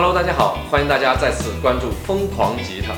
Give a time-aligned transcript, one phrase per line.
[0.00, 2.94] Hello，大家好，欢迎大家再次关注疯狂吉他。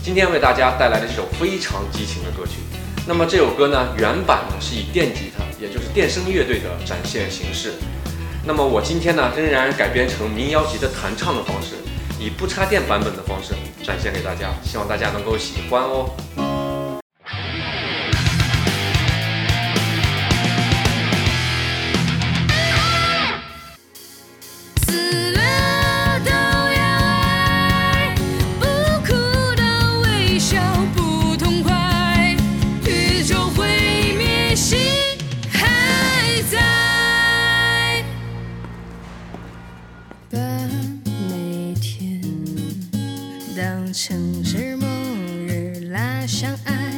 [0.00, 2.58] 今天为大家带来的这首非常激情的歌曲。
[3.04, 7.72] 那么这首歌呢，原版呢是以电吉他，也就是电声乐队的展现形式。
[8.44, 11.74] 那么我今天呢，仍然改编成民谣级的弹唱的方式，
[12.16, 13.52] 以不插电版本的方式
[13.84, 16.08] 展现给大家，希望大家能够喜欢哦。
[44.08, 44.86] 城市末
[45.48, 46.94] 日拉相爱，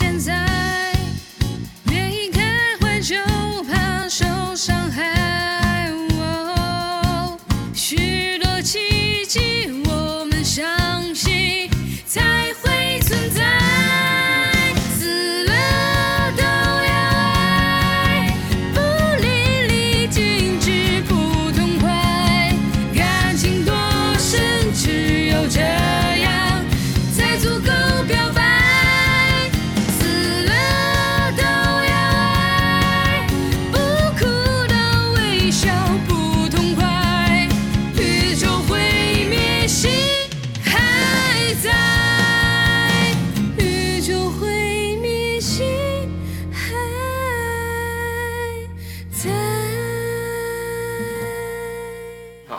[0.00, 0.37] 手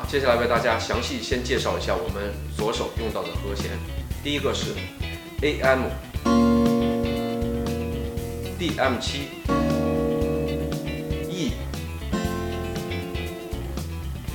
[0.08, 3.72] 接下来为大家详细先介绍一下我们左手用到的和弦。
[4.24, 4.74] 第一个是
[5.42, 5.82] A M
[8.58, 9.30] D M 七
[11.30, 11.52] E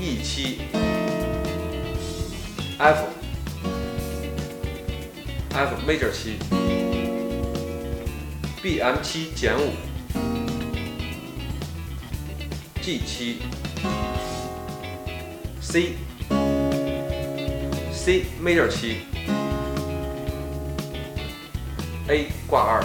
[0.01, 0.61] E 七
[2.79, 3.05] F
[5.53, 6.39] F major 七
[8.63, 9.73] B M 七减五
[12.81, 13.39] G 七。
[15.65, 15.97] C
[17.91, 18.99] C major 七
[22.07, 22.85] A 挂二。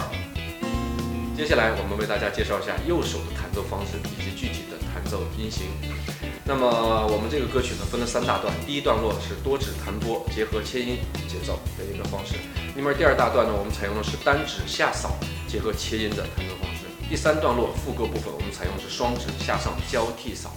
[1.36, 5.66] 接下来我们为大家介绍一下右手的弹奏方式以及具体的弹奏音型。
[6.44, 10.98] 那么我们这个歌曲呢分了三大段，第一段落是多指弹拨结合切音
[11.28, 12.34] 节奏的一个方式。
[12.74, 15.14] 那么第二大段呢，我们采用的是单指下扫
[15.46, 16.86] 结合切音的弹奏方式。
[17.08, 20.50] 第三段落副歌部分，我们采用的是双指下上交替扫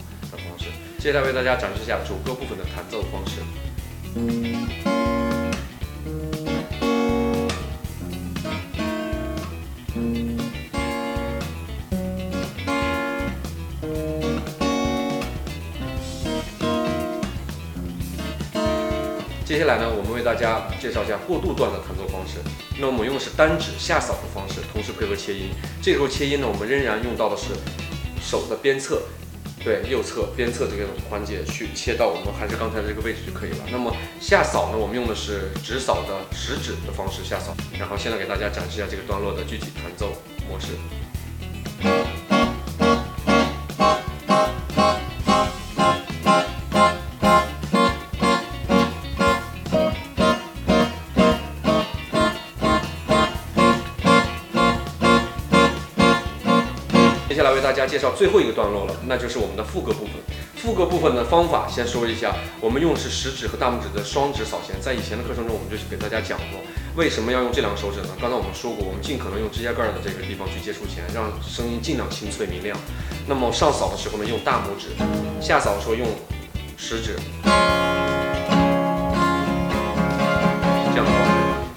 [0.53, 0.65] 方式。
[0.99, 3.41] 接下来为大家展示一下主歌部分的弹奏方式。
[19.45, 22.37] 接下来呢，我们为大家介绍一下过渡段的弹奏方式。
[22.79, 25.49] 那我们用的是单指下扫的方式，同时配合切音。
[25.81, 27.53] 这时候切音呢，我们仍然用到的是
[28.21, 29.01] 手的边侧。
[29.63, 33.65] 对，右侧边侧这个环节去切到我们还是刚才的这个位置就可以了。
[33.71, 37.55] 那么下扫呢，我们用的是直扫的食指的方式下扫。
[37.79, 40.11] 然后现在给大家展示一下这个段落的具体弹奏
[40.49, 40.67] 模式。
[57.63, 60.11] 大家介绍最后一个段落了，那就是我们的副歌部分。
[60.57, 64.75] 副歌部分的方法先说一下，我们用的是食指和大拇指的双指扫弦。
[64.81, 66.59] 在以前的课程中，我们就给大家讲过，
[66.95, 68.09] 为什么要用这两个手指呢？
[68.19, 72.77] 刚才我们说过，我们尽可能用指甲盖的这个地方去接触弦，让声音尽量清脆明亮。
[73.25, 74.89] 那么上扫的时候呢，用大拇指；
[75.39, 76.05] 下扫的时候用
[76.75, 77.15] 食指。
[80.91, 81.17] 这样的话，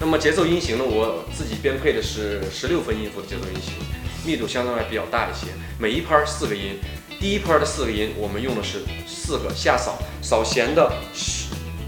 [0.01, 3.71] 那么节奏音型呢，我自己编配的是十六分音符的节奏音型。
[4.27, 5.47] 密度相对来比较大一些，
[5.79, 6.77] 每一拍四个音，
[7.17, 10.91] 第一拍的四个音我们用的是四个下扫扫弦的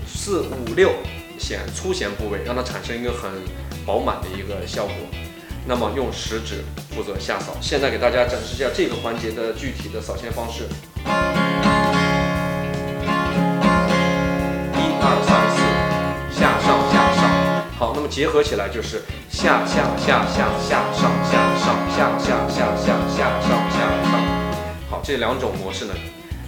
[0.08, 0.94] 四五六
[1.38, 3.30] 弦粗弦部位，让它产生一个很
[3.86, 4.96] 饱满的一个效果。
[5.68, 6.64] 那么用食指
[6.96, 7.58] 负责下扫。
[7.60, 10.64] 现在给大家展示一下这个环节的具体的扫弦方式。
[18.10, 24.12] 结合起来就是下下下下下上下上下下下下下上下上。
[24.90, 25.94] 好，这两种模式呢，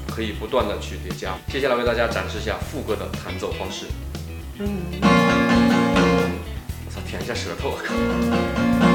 [0.10, 1.38] 可以不断的去叠加。
[1.48, 3.86] 接下来为大家展示一下副歌的弹奏方式。
[6.86, 8.91] 我操，舔一下舌头，我靠。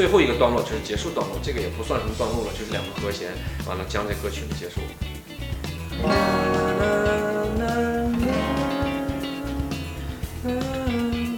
[0.00, 3.32] 最后一个段落就是结束段落，这个也不算什么段落了，就是两个和弦，
[3.66, 4.80] 完了将这歌曲的结束。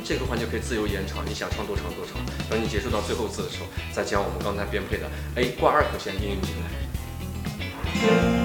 [0.04, 2.14] 这个环节可以自由延长，你想唱多长多长。
[2.48, 8.41] 等你结束到最后字的时候，再将我们刚才编配的 A 挂二和弦应用进来。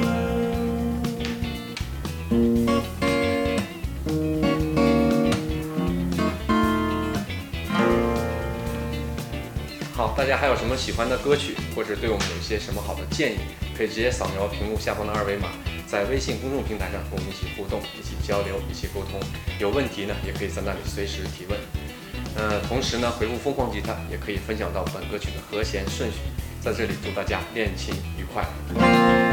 [10.18, 13.38] 大家还有什么喜欢的歌曲，或者对我们有一些什么好的建议，
[13.78, 15.50] 可以直接扫描屏幕下方的二维码，
[15.86, 19.19] 在微信公众平台上和我们一起互动、一起交流、一起沟通。
[19.60, 21.60] 有问题呢，也可以在那里随时提问。
[22.36, 26.18] 呃，同时呢，回复“疯狂吉他”也可以分享到本歌曲的和弦顺序。
[26.60, 29.26] 在这里祝大家练琴愉快。